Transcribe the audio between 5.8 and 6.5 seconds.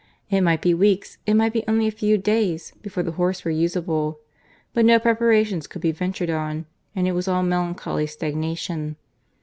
be ventured